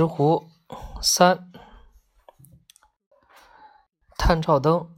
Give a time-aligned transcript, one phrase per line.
[0.00, 0.46] 石斛
[1.02, 1.52] 三，
[4.16, 4.88] 探照灯，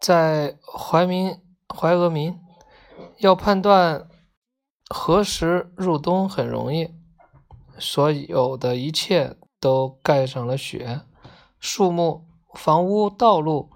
[0.00, 1.40] 在怀民
[1.72, 2.40] 怀俄民，
[3.18, 4.08] 要判断
[4.88, 6.92] 何时入冬很容易。
[7.78, 11.02] 所有的一切都盖上了雪，
[11.60, 13.70] 树木、房屋、道路、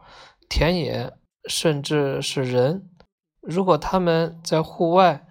[0.48, 1.16] 田野，
[1.48, 2.90] 甚至是人，
[3.40, 5.28] 如果他们在户外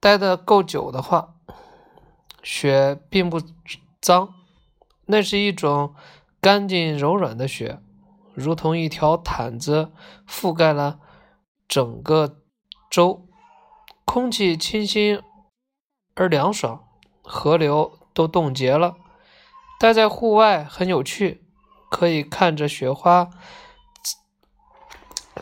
[0.00, 1.36] 待得够久的话。
[2.42, 3.40] 雪并不
[4.00, 4.34] 脏，
[5.06, 5.94] 那是一种
[6.40, 7.80] 干净柔软的雪，
[8.34, 9.90] 如同一条毯子
[10.28, 11.00] 覆盖了
[11.66, 12.38] 整个
[12.90, 13.26] 州。
[14.04, 15.20] 空气清新
[16.14, 16.88] 而凉爽，
[17.22, 18.96] 河流都冻结了。
[19.78, 21.44] 待在户外很有趣，
[21.90, 23.28] 可以看着雪花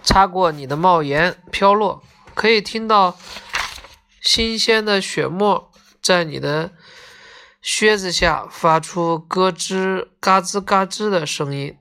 [0.03, 2.03] 擦过你的帽檐飘落，
[2.35, 3.17] 可以听到
[4.21, 5.71] 新鲜的雪沫
[6.03, 6.73] 在你的。
[7.69, 11.77] 靴子下发出咯吱嘎吱嘎吱的声音。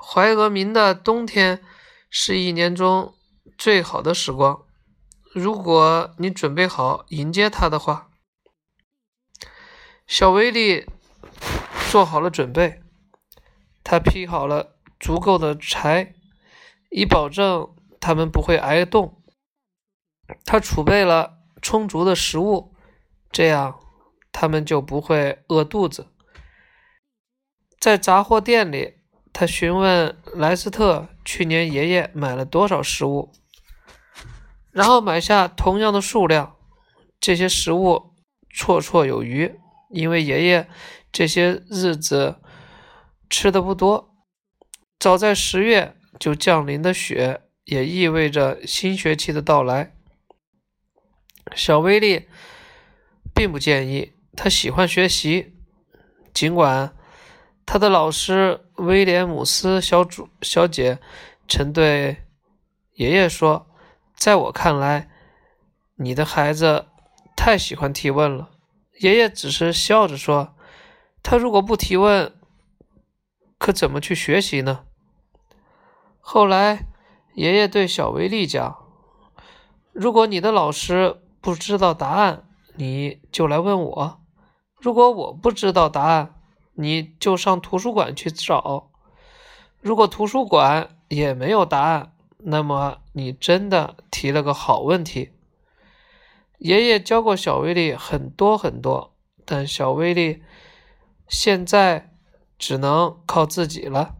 [0.00, 1.60] 怀俄明的冬天
[2.08, 3.12] 是一年中
[3.58, 4.62] 最好的时光。
[5.34, 8.08] 如果你准备好迎接它的话，
[10.06, 10.86] 小威利
[11.90, 12.80] 做好了准备。
[13.82, 16.14] 他劈好了足够的柴，
[16.90, 19.20] 以保证他们不会挨冻。
[20.44, 22.72] 他储备了充足的食物，
[23.32, 23.80] 这样。
[24.32, 26.08] 他们就不会饿肚子。
[27.78, 28.94] 在杂货店里，
[29.32, 33.32] 他询问莱斯特去年爷爷买了多少食物，
[34.70, 36.56] 然后买下同样的数量。
[37.20, 38.14] 这些食物
[38.52, 39.54] 绰绰有余，
[39.90, 40.68] 因为爷爷
[41.12, 42.40] 这些日子
[43.30, 44.14] 吃的不多。
[44.98, 49.94] 早在十月就降临的雪，也意味着新学期的到来。
[51.54, 52.28] 小威利
[53.34, 54.12] 并不建议。
[54.34, 55.54] 他喜欢学习，
[56.32, 56.96] 尽管
[57.66, 60.98] 他的老师威廉姆斯小主小姐
[61.46, 62.24] 曾对
[62.94, 63.66] 爷爷说
[64.16, 65.10] ：“在我看来，
[65.96, 66.86] 你的孩子
[67.36, 68.50] 太喜欢提问了。”
[69.00, 70.54] 爷爷只是笑着说
[71.22, 72.32] ：“他如果不提问，
[73.58, 74.84] 可怎么去学习呢？”
[76.20, 76.86] 后来，
[77.34, 78.78] 爷爷对小威利讲
[79.92, 82.44] ：“如果你的老师不知道答案，
[82.76, 84.18] 你就来问我。”
[84.82, 86.34] 如果我不知道答案，
[86.74, 88.90] 你就上图书馆去找。
[89.80, 95.30] 如果图书馆也没有答案，那么你真的提了个好问题。
[96.58, 100.42] 爷爷教过小威力很多很多，但小威力
[101.28, 102.16] 现在
[102.58, 104.16] 只能靠自己了。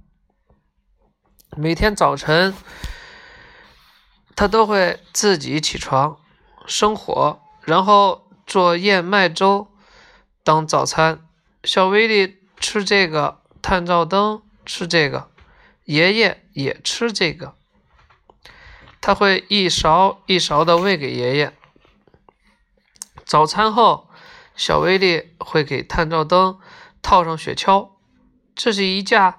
[1.57, 2.55] 每天早晨，
[4.37, 6.21] 他都会自己起床
[6.67, 9.72] 生火，然后做燕麦粥。
[10.45, 11.27] 当早餐，
[11.63, 15.31] 小威力吃这个，探照灯吃这个，
[15.85, 17.55] 爷爷也吃这个。
[19.01, 21.57] 他会一勺一勺的喂给爷爷。
[23.25, 24.09] 早餐后，
[24.57, 26.59] 小威力会给探照灯
[27.01, 27.91] 套上雪橇，
[28.55, 29.39] 这是一架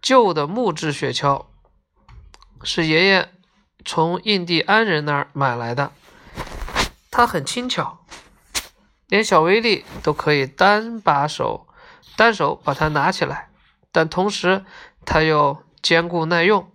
[0.00, 1.46] 旧的木质雪橇，
[2.62, 3.32] 是爷爷
[3.84, 5.92] 从印第安人那儿买来的。
[7.10, 8.04] 它很轻巧。
[9.08, 11.66] 连小威力都可以单把手
[12.16, 13.50] 单手把它拿起来，
[13.92, 14.64] 但同时
[15.04, 16.70] 它又坚固耐用。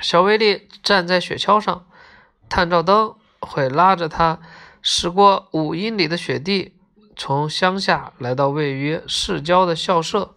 [0.00, 1.86] 小威力站在雪橇上，
[2.48, 4.40] 探照灯会拉着他
[4.82, 6.76] 驶过五英里的雪地，
[7.16, 10.34] 从乡下来到位于市郊的校舍。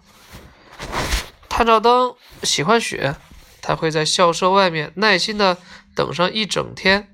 [1.49, 3.17] 探照灯喜欢雪，
[3.61, 5.57] 他会在校舍外面耐心地
[5.93, 7.13] 等上一整天，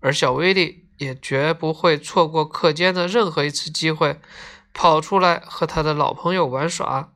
[0.00, 0.87] 而小威力。
[0.98, 4.20] 也绝不会错过课间的任何一次机会，
[4.72, 7.12] 跑出来和他的老朋友玩耍。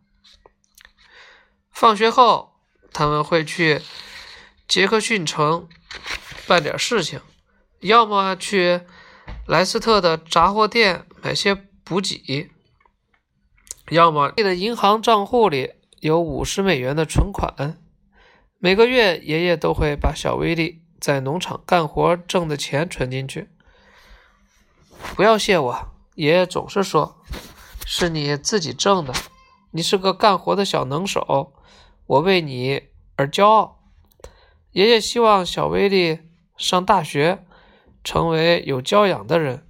[1.71, 2.55] 放学后，
[2.93, 3.83] 他们会去
[4.67, 5.69] 杰克逊城
[6.47, 7.21] 办点事情，
[7.81, 8.83] 要么去
[9.47, 12.51] 莱斯特的杂货店买些补给，
[13.91, 17.79] 要么的银行账户里有五十美元的存款。
[18.59, 23.49] 每个月，爷爷都会把小威力在农场干活挣的钱存进去。
[25.15, 27.23] 不要谢我，爷爷总是说，
[27.85, 29.13] 是你自己挣的。
[29.71, 31.53] 你是个干活的小能手，
[32.07, 32.83] 我为你
[33.17, 33.81] 而骄傲。
[34.73, 36.21] 爷爷希望小威力
[36.57, 37.45] 上大学，
[38.03, 39.67] 成为有教养的人，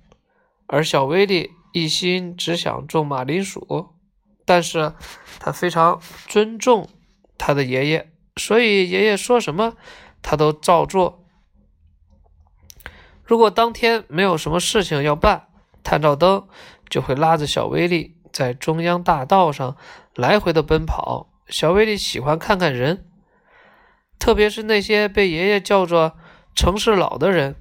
[0.67, 3.91] 而小威力一心只想种马铃薯。
[4.45, 4.95] 但是
[5.39, 6.89] 他非常尊重
[7.39, 9.75] 他的爷爷，所以爷爷说什么，
[10.21, 11.22] 他都照做。
[13.25, 15.49] 如果当天没有什么事情要办，
[15.83, 16.47] 探照灯
[16.89, 19.77] 就会拉着小威力在中央大道上
[20.15, 21.29] 来回的奔跑。
[21.49, 23.07] 小威力喜欢看看人，
[24.19, 26.13] 特别是那些被爷爷叫做
[26.55, 27.57] 城市老的人。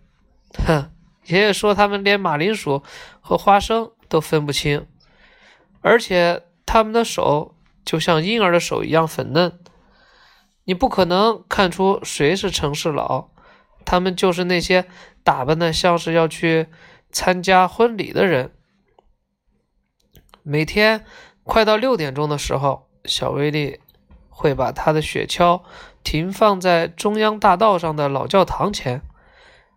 [0.65, 0.91] 哼，
[1.25, 2.83] 爷爷说他们连马铃薯
[3.19, 4.87] 和花生都分不清，
[5.81, 9.59] 而且他们的手就像婴儿的手一样粉嫩。
[10.65, 13.30] 你不可能看出谁是城市老，
[13.85, 14.85] 他们就是那些
[15.23, 16.67] 打扮的像是要去
[17.11, 18.51] 参加婚礼的人。
[20.43, 21.05] 每天
[21.43, 23.79] 快到六点钟的时候，小威力
[24.29, 25.61] 会把他的雪橇
[26.03, 29.01] 停放在中央大道上的老教堂前。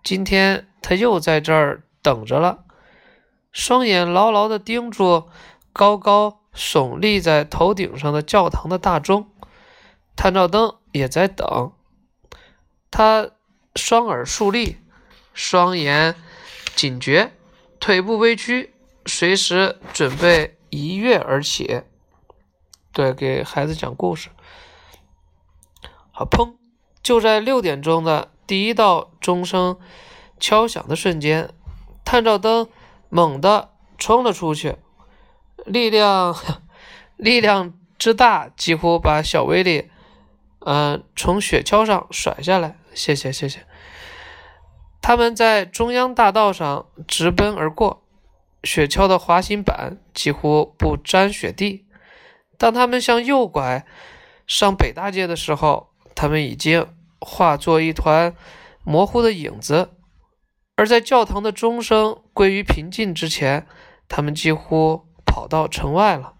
[0.03, 2.65] 今天他又在这儿等着了，
[3.53, 5.29] 双眼牢牢地盯住
[5.73, 9.31] 高高耸立在头顶上的教堂的大钟。
[10.17, 11.73] 探照灯也在等，
[12.91, 13.31] 他
[13.75, 14.79] 双耳竖立，
[15.33, 16.15] 双眼
[16.75, 17.33] 警觉，
[17.81, 18.75] 腿部微屈，
[19.05, 21.83] 随时准备一跃而起。
[22.93, 24.31] 对，给孩子讲故事。
[26.13, 26.55] 好，砰！
[27.03, 29.79] 就在六点钟的第一道钟声
[30.39, 31.53] 敲响的瞬间，
[32.05, 32.69] 探照灯
[33.09, 34.77] 猛地冲了出去，
[35.67, 36.37] 力量
[37.17, 39.91] 力量之大，几乎把小威力。
[40.67, 43.67] 嗯，从雪橇上甩下来，谢谢谢谢。
[45.03, 48.03] 他们在中央大道上直奔而过，
[48.63, 51.87] 雪橇的滑行板几乎不沾雪地。
[52.57, 53.85] 当他们向右拐
[54.47, 56.87] 上北大街的时候，他们已经
[57.21, 58.35] 化作一团
[58.83, 59.91] 模糊的影子；
[60.77, 63.67] 而在教堂的钟声归于平静之前，
[64.09, 66.37] 他们几乎跑到城外了。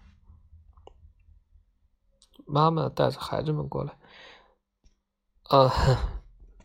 [2.47, 3.93] 妈妈带着孩子们过来。
[5.49, 5.71] 呃，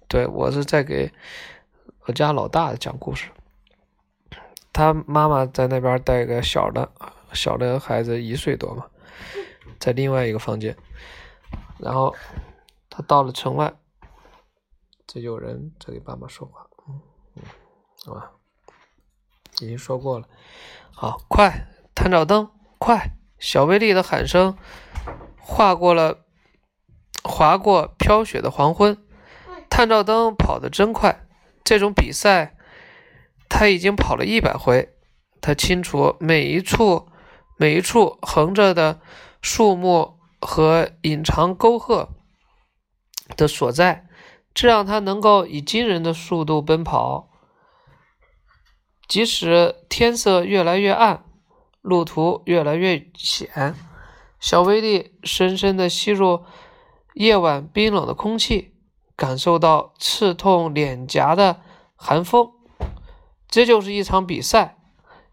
[0.09, 1.13] 对我是在给
[2.07, 3.31] 我家老大讲故事，
[4.73, 6.91] 他妈妈在那边带个小的，
[7.35, 8.87] 小的孩子一岁多嘛，
[9.79, 10.75] 在另外一个房间，
[11.79, 12.17] 然后
[12.89, 13.75] 他到了城外，
[15.07, 17.01] 这有人在给爸妈说话，嗯
[17.37, 17.43] 嗯，
[18.07, 18.33] 好吧，
[19.61, 20.27] 已经说过了，
[20.95, 24.57] 好，快，探照灯，快，小威力的喊声
[25.39, 26.25] 划过了。
[27.31, 28.99] 划过飘雪的黄昏，
[29.71, 31.27] 探照灯跑得真快。
[31.63, 32.57] 这种比赛
[33.49, 34.91] 他已经跑了一百回。
[35.41, 37.09] 他清楚每一处、
[37.57, 39.01] 每一处横着的
[39.41, 42.11] 树木和隐藏沟壑
[43.37, 44.07] 的所在，
[44.53, 47.31] 这让他能够以惊人的速度奔跑。
[49.09, 51.25] 即使天色越来越暗，
[51.81, 53.75] 路途越来越险，
[54.39, 56.45] 小威力深深地吸入。
[57.15, 58.73] 夜晚冰冷的空气，
[59.17, 61.61] 感受到刺痛脸颊的
[61.97, 62.53] 寒风。
[63.49, 64.77] 这就是一场比赛，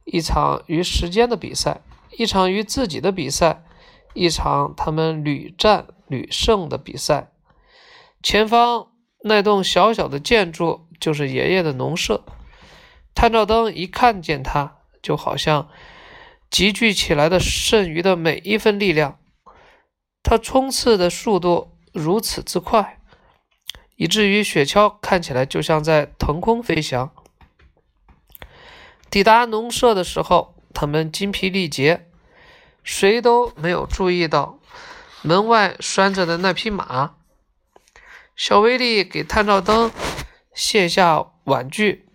[0.04, 1.82] 一场与时间的比赛，
[2.18, 3.64] 一场与自己的比赛，
[4.14, 7.32] 一场他们屡战屡胜的比赛。
[8.24, 8.88] 前方
[9.24, 12.24] 那栋小小的建筑就是爷爷的农舍。
[13.14, 15.70] 探照灯一看见它，就好像
[16.50, 19.20] 集聚起来的剩余的每一分力量。
[20.30, 23.00] 它冲刺的速度如此之快，
[23.96, 27.14] 以至于雪橇看起来就像在腾空飞翔。
[29.10, 32.10] 抵达农舍的时候，他们精疲力竭，
[32.84, 34.60] 谁都没有注意到
[35.22, 37.16] 门外拴着的那匹马。
[38.36, 39.90] 小威力给探照灯
[40.54, 42.06] 卸下碗具，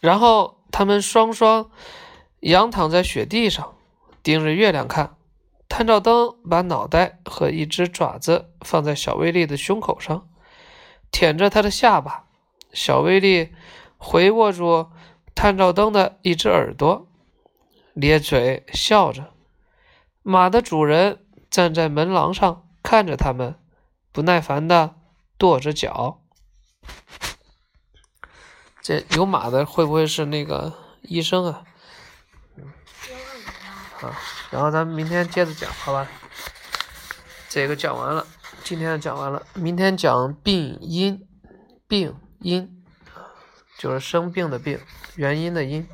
[0.00, 1.70] 然后他们双双
[2.40, 3.76] 仰躺在雪地上，
[4.22, 5.15] 盯着月亮看。
[5.68, 10.28] 探照灯把脑袋和一只爪子放在小威力的胸口上，
[11.10, 12.24] 舔着他的下巴。
[12.72, 13.54] 小威力
[13.96, 14.90] 回握住
[15.34, 17.08] 探照灯的一只耳朵，
[17.94, 19.32] 咧嘴笑着。
[20.22, 23.58] 马的主人站在门廊上看着他们，
[24.12, 24.96] 不耐烦地
[25.38, 26.22] 跺着脚。
[28.82, 31.64] 这有马的会不会是那个医生啊？
[34.00, 34.16] 啊，
[34.50, 36.06] 然后咱们明天接着讲，好吧？
[37.48, 38.26] 这个讲完了，
[38.62, 41.26] 今天讲完了，明天讲病因，
[41.88, 42.84] 病因
[43.78, 44.78] 就是生病的病，
[45.16, 45.86] 原因的因。